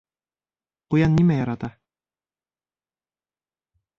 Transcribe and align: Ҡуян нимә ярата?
Ҡуян 0.93 1.17
нимә 1.19 1.35
ярата? 1.41 1.69